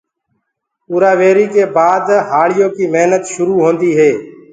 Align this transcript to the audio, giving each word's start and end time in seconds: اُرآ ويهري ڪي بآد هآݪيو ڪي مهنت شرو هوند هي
اُرآ 0.91 1.11
ويهري 1.19 1.45
ڪي 1.53 1.63
بآد 1.75 2.05
هآݪيو 2.31 2.67
ڪي 2.75 2.85
مهنت 2.93 3.23
شرو 3.33 3.53
هوند 3.61 3.81
هي 3.97 4.11